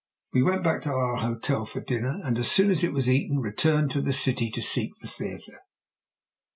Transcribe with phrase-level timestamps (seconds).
[0.33, 3.37] We went back to our hotel for dinner, and as soon as it was eaten
[3.37, 5.59] returned to the city to seek the theatre.